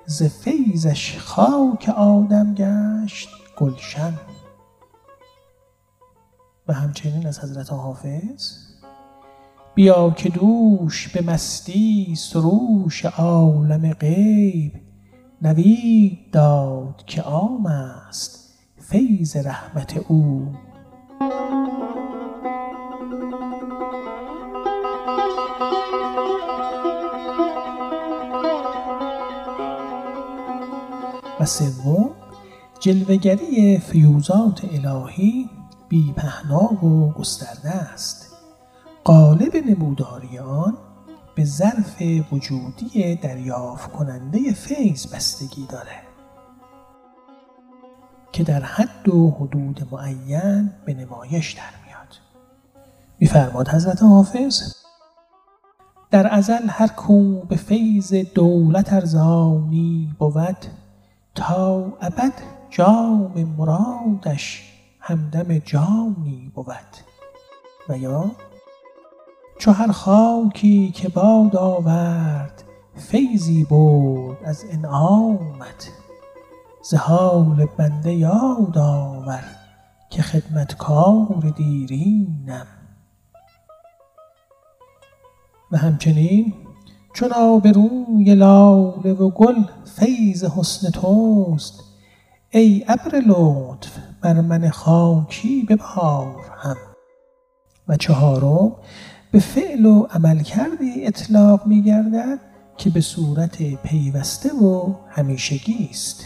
ز 0.06 0.24
فیضش 0.24 1.18
خاک 1.18 1.90
آدم 1.90 2.54
گشت 2.54 3.30
گلشن. 3.58 4.14
و 6.68 6.74
همچنین 6.74 7.28
از 7.28 7.40
حضرت 7.40 7.72
حافظ 7.74 8.58
بیا 9.76 10.10
که 10.10 10.30
دوش 10.30 11.08
به 11.08 11.22
مستی 11.22 12.16
سروش 12.18 13.06
عالم 13.06 13.94
غیب. 13.94 14.74
نوید 15.42 16.32
داد 16.32 17.04
که 17.06 17.22
عام 17.22 17.66
است 17.66 18.54
فیض 18.78 19.38
رحمت 19.38 19.98
او. 20.08 20.56
و 31.40 31.46
سوم 31.46 32.10
جلوگری 32.80 33.78
فیوزات 33.78 34.62
الهی 34.74 35.50
بی 35.90 36.14
پهنا 36.18 36.86
و 36.86 37.12
گسترده 37.12 37.70
است. 37.70 38.30
قالب 39.04 39.56
نموداری 39.56 40.40
آن 40.40 40.78
به 41.36 41.46
ظرف 41.46 42.04
وجودی 42.32 43.16
دریافت 43.16 43.92
کننده 43.92 44.54
فیض 44.54 45.08
بستگی 45.08 45.66
داره 45.70 46.02
که 48.32 48.44
در 48.44 48.64
حد 48.64 49.10
و 49.10 49.32
حدود 49.32 49.88
معین 49.92 50.72
به 50.86 50.94
نمایش 50.94 51.54
در 51.54 51.86
میاد 51.86 52.16
میفرماد 53.20 53.68
حضرت 53.68 54.04
حافظ 54.04 54.74
در 56.12 56.34
ازل 56.34 56.68
هر 56.70 56.88
کو 56.88 57.42
به 57.42 57.56
فیض 57.56 58.14
دولت 58.14 58.94
ارزانی 58.94 60.16
بود 60.20 60.66
تا 61.40 61.94
ابد 62.02 62.34
جام 62.70 63.56
مرادش 63.58 64.74
همدم 65.00 65.58
جانی 65.58 66.52
بود. 66.56 66.98
و 67.90 67.98
یا 67.98 68.32
چو 69.60 69.72
هر 69.72 69.92
خاکی 69.92 70.92
که 70.92 71.10
باد 71.10 71.56
آورد 71.56 72.64
فیضی 72.96 73.64
برد 73.64 74.38
از 74.46 74.66
انعامت. 74.72 75.92
ز 76.84 76.94
حال 76.94 77.68
بنده 77.78 78.14
یاد 78.14 78.78
آور 78.78 79.44
که 80.10 80.22
خدمتکار 80.22 81.54
دیرینم. 81.56 82.68
و 85.72 85.78
همچنین 85.78 86.54
چون 87.14 87.32
آبروی 87.32 88.36
لاله 88.36 89.14
و 89.14 89.30
گل 89.30 89.64
فیض 90.00 90.44
حسن 90.44 90.90
توست. 90.90 91.84
ای 92.50 92.86
ابر 92.88 93.22
لطف 93.26 93.98
بر 94.22 94.42
من 94.42 94.70
خاکی 94.70 95.64
ببار 95.70 96.36
هم. 96.64 96.78
و 97.88 97.98
چهارم 97.98 98.72
به 99.32 99.40
فعل 99.40 99.86
و 99.86 100.08
عمل 100.12 100.44
کردی 100.44 101.06
اطلاق 101.06 101.68
می 101.68 101.82
گردد 101.82 102.40
که 102.78 102.90
به 102.90 103.02
صورت 103.02 103.64
پیوسته 103.74 104.54
و 104.54 104.94
همیشگی 105.10 105.88
است 105.92 106.26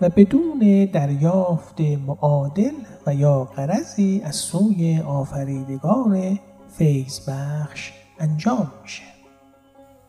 و 0.00 0.08
بدون 0.08 0.88
دریافت 0.92 1.80
معادل 1.80 2.74
و 3.06 3.14
یا 3.14 3.44
قرضی 3.44 4.22
از 4.24 4.36
سوی 4.36 5.00
آفریدگار 5.00 6.38
فیض 6.78 7.28
بخش 7.28 7.92
انجام 8.20 8.72
میشه. 8.82 9.02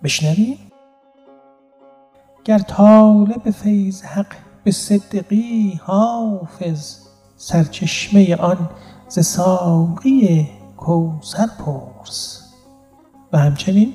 بشنویم؟ 0.03 0.57
گر 2.45 2.59
طالب 2.59 3.51
فیض 3.51 4.01
حق 4.01 4.35
به 4.63 4.71
صدقی 4.71 5.79
حافظ 5.83 6.97
سرچشمه 7.35 8.35
آن 8.35 8.69
ز 9.09 9.19
ساقی 9.19 10.49
کوثر 10.77 11.47
پرس. 11.47 12.41
و 13.33 13.37
همچنین 13.37 13.93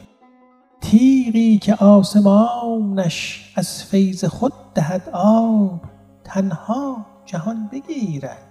تیغی 0.80 1.58
که 1.58 1.74
آسمانش 1.74 3.52
از 3.56 3.84
فیض 3.84 4.24
خود 4.24 4.52
دهد 4.74 5.08
آب 5.12 5.80
تنها 6.24 7.06
جهان 7.26 7.68
بگیرد 7.72 8.42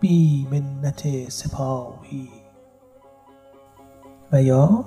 بی 0.00 0.46
منت 0.50 1.30
سپاهی. 1.30 2.28
و 4.32 4.42
یا 4.42 4.84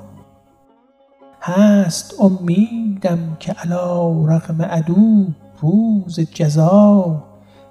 هست 1.50 2.14
امیدم 2.20 3.38
که 3.40 3.52
علا 3.52 4.26
رغم 4.26 4.62
عدو 4.62 5.28
روز 5.62 6.20
جزا 6.20 7.24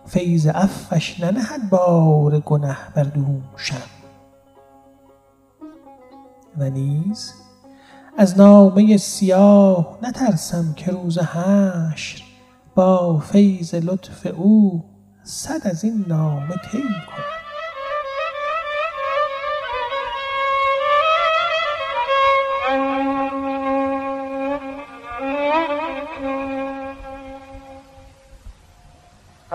فیض 0.07 0.47
عفوش 0.47 1.21
ننهد 1.21 1.71
بار 1.71 2.41
گنه 2.41 2.77
بر 2.95 3.03
دوشم 3.03 3.89
و 6.59 6.71
نیز 6.71 7.33
از 8.19 8.39
نامه 8.39 8.97
سیاه 8.97 9.99
نترسم 10.03 10.73
که 10.77 10.91
روز 10.91 11.19
حشر 11.19 12.23
با 12.75 13.19
فیض 13.19 13.75
لطف 13.75 14.27
او 14.37 14.85
صد 15.23 15.67
از 15.67 15.85
این 15.85 16.05
نامه 16.09 16.55
طی 16.73 16.83
کنم. 16.83 17.38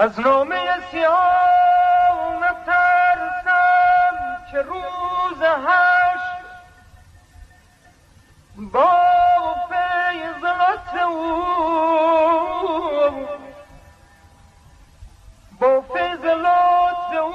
از 0.03 0.19
نامه 0.19 0.89
سیاه 0.91 2.39
نترسم 2.41 4.15
که 4.51 4.57
روز 4.57 5.41
هشت 5.41 6.45
با 8.57 8.91
فیض 9.69 10.43
لطف 10.43 11.03
او 11.07 11.43
با 15.59 15.81
فیض 15.81 16.25
لطف 16.25 17.21
او 17.21 17.33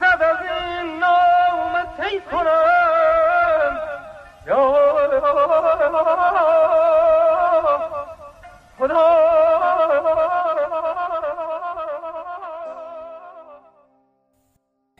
این 0.00 0.98
نامه 0.98 1.84
طی 1.96 2.20
کنم. 2.20 3.78
یا 4.46 4.82
خدا. 8.78 9.31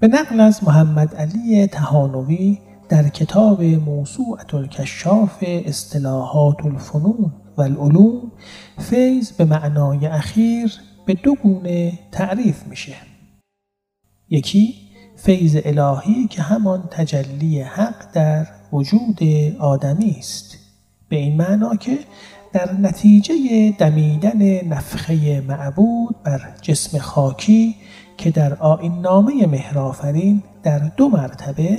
به 0.03 0.09
نقل 0.09 0.41
از 0.41 0.65
محمد 0.65 1.15
علی 1.15 1.67
تهانوی 1.67 2.59
در 2.89 3.09
کتاب 3.09 3.63
موسوعة 3.63 4.55
الکشاف 4.55 5.39
اصطلاحات 5.43 6.65
الفنون 6.65 7.33
و 7.57 7.63
العلوم 7.63 8.33
فیض 8.79 9.33
به 9.33 9.45
معنای 9.45 10.07
اخیر 10.07 10.73
به 11.07 11.15
دو 11.15 11.35
گونه 11.35 11.99
تعریف 12.13 12.67
میشه. 12.67 12.97
یکی 14.31 14.75
فیض 15.17 15.57
الهی 15.65 16.27
که 16.27 16.43
همان 16.43 16.89
تجلی 16.91 17.61
حق 17.61 18.13
در 18.13 18.47
وجود 18.73 19.19
آدمی 19.59 20.17
است. 20.19 20.59
به 21.09 21.17
این 21.17 21.37
معنا 21.37 21.77
که 21.77 21.99
در 22.53 22.73
نتیجه 22.73 23.35
دمیدن 23.79 24.69
نفخه 24.69 25.41
معبود 25.41 26.23
بر 26.25 26.41
جسم 26.63 26.99
خاکی 26.99 27.75
که 28.17 28.31
در 28.31 28.55
آین 28.55 29.01
نامه 29.01 29.47
مهرافرین 29.47 30.43
در 30.63 30.79
دو 30.79 31.09
مرتبه 31.09 31.79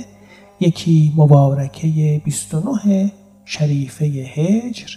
یکی 0.60 1.12
مبارکه 1.16 2.20
29 2.24 3.12
شریفه 3.44 4.04
هجر 4.04 4.96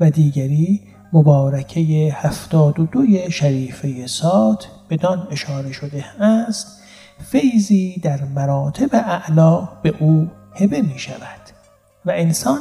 و 0.00 0.10
دیگری 0.10 0.80
مبارکه 1.12 1.80
72 2.14 3.30
شریفه 3.30 4.06
سات 4.06 4.68
بدان 4.90 5.28
اشاره 5.30 5.72
شده 5.72 6.22
است 6.22 6.82
فیضی 7.30 8.00
در 8.02 8.24
مراتب 8.24 8.90
اعلا 8.92 9.68
به 9.82 9.94
او 10.00 10.28
هبه 10.54 10.82
می 10.82 10.98
شود 10.98 11.40
و 12.04 12.10
انسان 12.10 12.58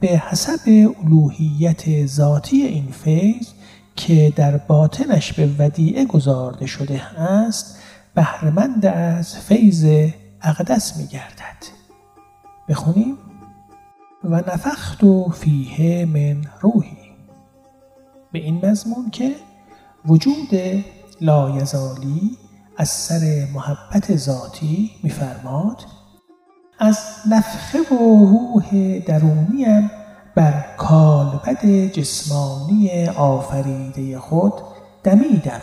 به 0.00 0.08
حسب 0.08 0.92
الوهیت 1.04 2.06
ذاتی 2.06 2.62
این 2.62 2.88
فیض 2.88 3.48
که 3.96 4.32
در 4.36 4.56
باطنش 4.56 5.32
به 5.32 5.50
ودیعه 5.58 6.04
گذارده 6.04 6.66
شده 6.66 7.20
است 7.20 7.78
بهرمند 8.14 8.86
از 8.86 9.38
فیض 9.38 10.10
اقدس 10.42 10.96
می 10.96 11.06
گردد 11.06 11.64
بخونیم. 12.68 13.18
و 14.24 14.36
نفخت 14.36 15.04
و 15.04 15.28
فیه 15.28 16.04
من 16.06 16.44
روحی 16.60 16.96
به 18.32 18.38
این 18.38 18.66
مضمون 18.66 19.10
که 19.10 19.34
وجود 20.06 20.48
لایزالی 21.20 22.38
از 22.76 22.88
سر 22.88 23.48
محبت 23.54 24.16
ذاتی 24.16 24.90
میفرماد 25.02 25.76
از 26.78 26.98
نفخه 27.30 27.78
و 27.94 28.26
روح 28.26 28.98
درونیم 28.98 29.90
بر 30.34 30.64
کالبد 30.76 31.66
جسمانی 31.86 33.08
آفریده 33.08 34.18
خود 34.18 34.52
دمیدم 35.02 35.60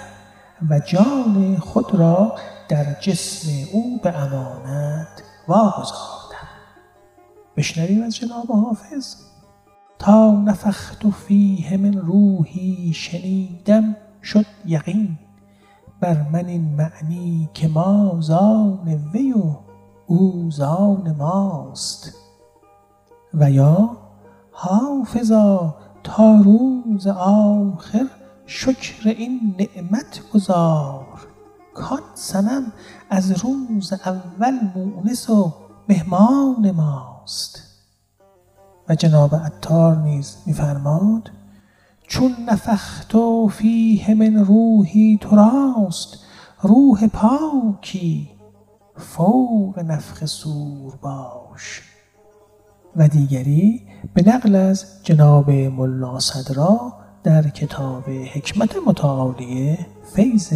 و 0.69 0.79
جان 0.79 1.57
خود 1.59 1.95
را 1.95 2.35
در 2.69 2.99
جسم 2.99 3.49
او 3.71 3.99
به 4.03 4.17
امانت 4.17 5.23
واگذاردم. 5.47 6.47
بشنویم 7.57 8.03
از 8.03 8.15
جناب 8.15 8.51
حافظ. 8.51 9.15
تا 9.99 10.31
نفخت 10.31 11.09
فیه 11.09 11.77
من 11.77 11.93
روحی 11.93 12.93
شنیدم 12.93 13.95
شد 14.23 14.45
یقین 14.65 15.17
بر 15.99 16.25
من 16.33 16.45
این 16.45 16.75
معنی 16.75 17.49
که 17.53 17.67
ما 17.67 18.17
زان 18.19 19.09
وی 19.13 19.31
و 19.31 19.70
او 20.11 20.51
زان 20.51 21.15
ماست. 21.17 22.13
و 23.33 23.51
یا 23.51 23.97
حافظا 24.51 25.75
تا 26.03 26.35
روز 26.35 27.07
آخر 27.07 28.07
شکر 28.45 29.09
این 29.09 29.55
نعمت 29.59 30.21
گذار 30.33 31.05
کان 31.73 32.01
صنم 32.15 32.71
از 33.09 33.31
روز 33.31 33.93
اول 33.93 34.59
مونس 34.75 35.29
و 35.29 35.53
مهمان 35.89 36.71
ماست. 36.71 37.63
و 38.89 38.95
جناب 38.95 39.35
عطار 39.35 39.95
نیز 39.95 40.37
میفرماد 40.45 41.31
چون 42.07 42.35
نفخت 42.49 43.13
فیه 43.49 44.13
من 44.13 44.35
روحی 44.35 45.17
تو 45.21 45.35
راست 45.35 46.17
روح 46.61 47.07
پاکی 47.07 48.30
فوق 49.01 49.79
نفخ 49.79 50.25
سور 50.25 50.95
باش. 50.95 51.81
و 52.95 53.07
دیگری 53.07 53.81
به 54.13 54.23
نقل 54.27 54.55
از 54.55 54.85
جناب 55.03 55.51
ملا 55.51 56.19
صدرا 56.19 56.93
در 57.23 57.49
کتاب 57.49 58.09
حکمت 58.09 58.75
متعالیه 58.87 59.77
فیض 60.15 60.53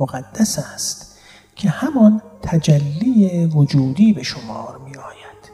مقدس 0.00 0.58
است 0.74 1.18
که 1.56 1.70
همان 1.70 2.22
تجلی 2.42 3.46
وجودی 3.46 4.12
به 4.12 4.22
شمار 4.22 4.80
می 4.84 4.96
آید 4.96 5.50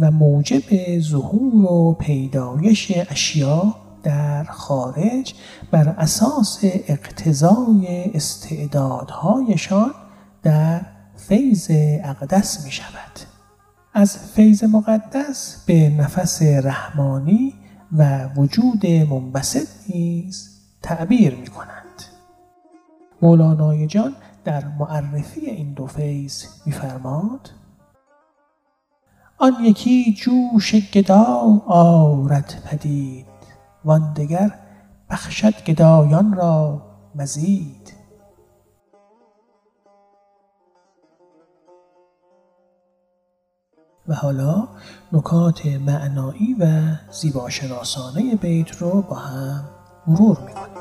و 0.00 0.10
موجب 0.10 0.98
ظهور 1.00 1.72
و 1.72 1.92
پیدایش 1.92 2.92
اشیا 3.10 3.74
در 4.02 4.44
خارج 4.44 5.34
بر 5.70 5.88
اساس 5.88 6.60
اقتضای 6.62 8.10
استعدادهایشان 8.14 9.90
در 10.42 10.80
فیض 11.28 11.66
اقدس 12.04 12.64
می 12.64 12.70
شود 12.70 13.20
از 13.94 14.18
فیض 14.18 14.64
مقدس 14.64 15.64
به 15.66 15.90
نفس 15.90 16.42
رحمانی 16.42 17.54
و 17.92 18.28
وجود 18.28 18.86
منبسط 18.86 19.68
نیز 19.88 20.50
تعبیر 20.82 21.34
می 21.34 21.46
کنند 21.46 22.02
مولانای 23.22 23.86
جان 23.86 24.14
در 24.44 24.64
معرفی 24.78 25.40
این 25.40 25.72
دو 25.72 25.86
فیض 25.86 26.44
میفرماد 26.66 27.50
آن 29.38 29.52
یکی 29.64 30.14
جوش 30.14 30.74
گدا 30.74 31.62
آرد 31.66 32.62
پدید 32.66 33.26
وان 33.84 34.12
دگر 34.12 34.58
بخشد 35.10 35.64
گدایان 35.64 36.32
را 36.32 36.82
مزید. 37.14 38.01
و 44.08 44.14
حالا 44.14 44.68
نکات 45.12 45.66
معنایی 45.66 46.56
و 46.60 46.66
زیباشناسانه 47.12 48.34
بیت 48.34 48.76
رو 48.76 49.02
با 49.02 49.16
هم 49.16 49.64
مرور 50.06 50.38
می‌کنیم. 50.40 50.76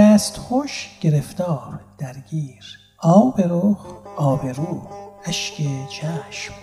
دستخوش 0.00 0.98
گرفتار 1.00 1.80
درگیر. 1.98 2.64
آب 2.98 3.40
رخ 3.40 3.86
آبرو 4.16 4.82
اشک 5.24 5.54
چشم. 5.88 6.54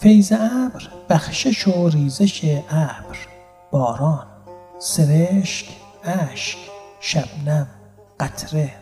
فیض 0.00 0.32
ابر 0.32 0.88
بخشش 1.08 1.68
و 1.68 1.88
ریزش 1.88 2.62
ابر. 2.70 3.18
باران 3.70 4.26
سرشک 4.78 5.66
اشک 6.04 6.58
شبنم 7.00 7.66
قطره. 8.20 8.72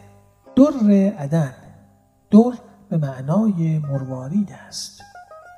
در 0.57 1.09
عدن 1.19 1.55
در 2.31 2.59
به 2.91 2.97
معنای 2.97 3.79
مروارید 3.79 4.53
است. 4.69 5.01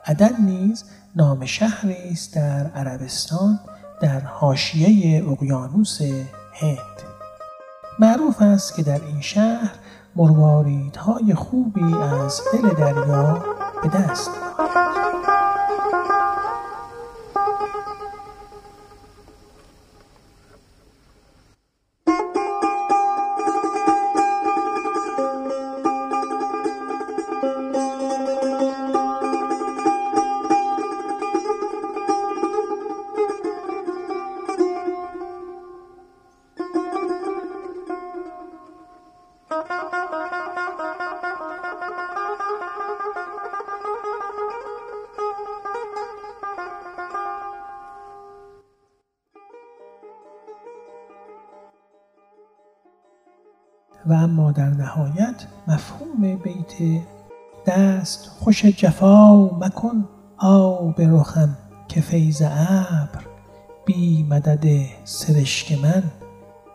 عدن 0.06 0.40
نیز 0.40 0.84
نام 1.16 1.46
شهری 1.46 2.10
است 2.10 2.34
در 2.34 2.66
عربستان 2.66 3.60
در 4.02 4.20
حاشیه 4.20 5.24
اقیانوس 5.30 6.02
هند. 6.52 7.09
معروف 8.00 8.42
است 8.42 8.74
که 8.74 8.82
در 8.82 9.00
این 9.06 9.20
شهر 9.20 9.70
مرواریدهای 10.16 11.34
خوبی 11.34 11.94
از 11.94 12.40
دل 12.52 12.68
دریا 12.68 13.44
به 13.82 13.88
دست 13.88 14.30
و 14.58 14.99
در 54.60 54.68
نهایت 54.68 55.46
مفهوم 55.68 56.36
بیت 56.36 57.02
دست 57.66 58.28
خوش 58.28 58.64
جفا 58.64 59.44
مکن 59.44 60.08
آب 60.38 61.00
رخم 61.00 61.56
که 61.88 62.00
فیض 62.00 62.42
ابر 62.42 63.26
بی 63.84 64.22
مدد 64.30 64.64
سرشک 65.04 65.72
من 65.82 66.02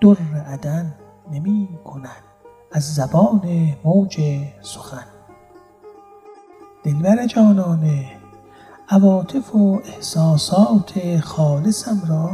در 0.02 0.40
عدن 0.40 0.96
نمی 1.32 1.70
کند 1.86 2.24
از 2.72 2.96
زبان 2.96 3.74
موج 3.84 4.20
سخن. 4.62 5.06
دلبر 6.84 7.28
جانانه 7.28 8.12
عواطف 8.90 9.56
و 9.56 9.82
احساسات 9.86 11.20
خالصم 11.24 12.02
را 12.10 12.32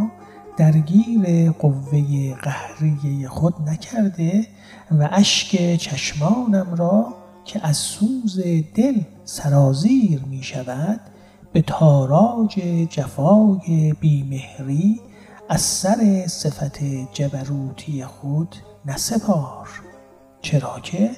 درگیر 0.58 1.52
قوه 1.52 2.34
قهریه 2.34 3.30
خود 3.30 3.54
نکرده 3.70 4.48
و 4.92 5.10
اشک 5.12 5.76
چشمانم 5.76 6.76
را 6.76 7.14
که 7.46 7.68
از 7.68 7.78
سوز 7.78 8.40
دل 8.76 9.02
سرازیر 9.24 10.22
می 10.24 10.44
شود 10.44 11.00
به 11.54 11.62
تاراج 11.62 12.60
جفای 12.90 13.94
بیمهری 14.00 15.02
از 15.50 15.62
سر 15.62 16.28
صفت 16.28 16.84
جبروتی 17.14 18.06
خود 18.06 18.56
نسپار. 18.86 19.70
چرا 20.42 20.80
که 20.80 21.12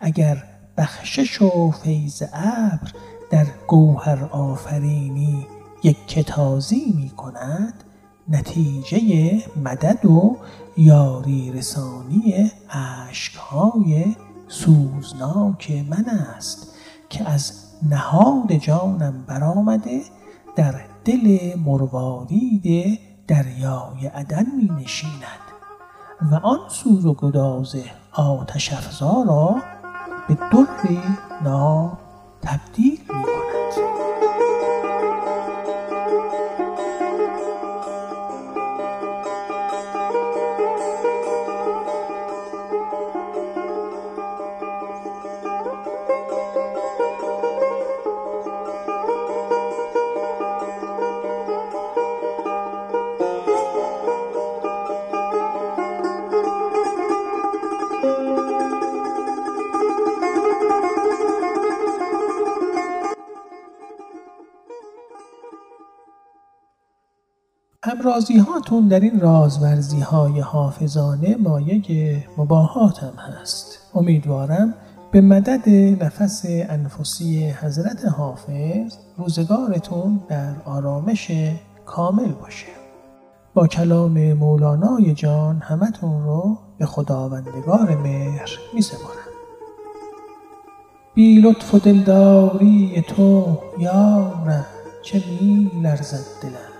اگر 0.00 0.44
بخشش 0.76 1.42
و 1.42 1.70
فیض 1.70 2.22
ابر 2.32 2.92
در 3.30 3.46
گوهر 3.66 4.24
آفرینی 4.24 5.46
یک 5.82 6.06
کتازی 6.08 6.92
می 6.96 7.10
کند 7.10 7.84
نتیجه 8.32 9.42
مدد 9.64 10.06
و 10.06 10.36
یاری 10.76 11.52
رسانی 11.52 12.50
اشکهای 13.08 14.16
سوزناک 14.48 15.72
من 15.90 16.04
است 16.04 16.74
که 17.10 17.28
از 17.30 17.52
نهاد 17.90 18.52
جانم 18.52 19.24
برآمده 19.26 20.00
در 20.56 20.74
دل 21.04 21.52
مروارید 21.64 22.98
دریای 23.26 24.06
عدن 24.14 24.46
می 24.56 24.70
نشیند 24.82 25.42
و 26.32 26.34
آن 26.34 26.58
سوز 26.68 27.06
و 27.06 27.14
گداز 27.14 27.76
آتش 28.12 28.72
افزا 28.72 29.24
را 29.28 29.56
به 30.28 30.34
در 30.34 30.98
ناب 31.44 31.98
تبدیل 32.42 33.00
می 33.00 33.22
کند 33.22 34.11
همرازی 68.12 68.38
هاتون 68.38 68.88
در 68.88 69.00
این 69.00 69.20
رازورزی 69.20 70.00
های 70.00 70.40
حافظانه 70.40 71.36
مایه 71.36 72.24
مباهات 72.38 73.02
هم 73.02 73.12
هست. 73.18 73.78
امیدوارم 73.94 74.74
به 75.10 75.20
مدد 75.20 75.68
نفس 76.04 76.42
انفسی 76.46 77.46
حضرت 77.50 78.04
حافظ 78.04 78.96
روزگارتون 79.18 80.20
در 80.28 80.54
آرامش 80.64 81.30
کامل 81.86 82.32
باشه. 82.32 82.66
با 83.54 83.66
کلام 83.66 84.32
مولانای 84.32 85.14
جان 85.14 85.58
همتون 85.58 86.24
رو 86.24 86.58
به 86.78 86.86
خداوندگار 86.86 87.96
مهر 87.96 88.50
می 88.74 88.82
سپارم 88.82 89.32
بی 91.14 91.40
لطف 91.40 91.74
و 91.74 91.78
دلداری 91.78 93.04
تو 93.08 93.58
یارم 93.78 94.66
چه 95.02 95.22
می 95.40 95.70
لرزد 95.82 96.42
دلم؟ 96.42 96.71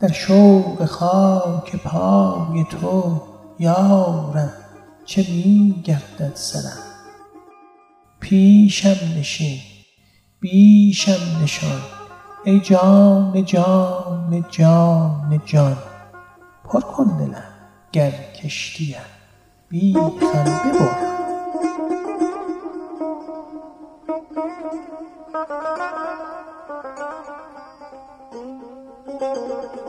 در 0.00 0.12
شوق 0.12 0.84
خاک 0.84 1.76
پای 1.76 2.64
تو 2.70 3.22
یارم 3.58 4.52
چه 5.04 5.26
می 5.28 5.82
گردد 5.84 6.32
سرم 6.34 6.82
پیشم 8.20 8.96
نشین 9.18 9.58
بیشم 10.40 11.42
نشان 11.42 11.80
ای 12.44 12.60
جان 12.60 13.44
جان 13.44 14.44
جان 14.50 15.42
جان 15.44 15.76
پر 16.64 16.80
کن 16.80 17.16
دلم 17.18 17.44
گر 17.92 18.12
کشتیم 18.42 18.96
بیخم 19.68 20.44
ببر 20.44 21.10